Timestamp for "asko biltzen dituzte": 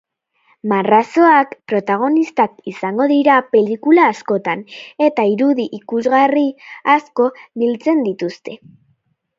6.99-8.63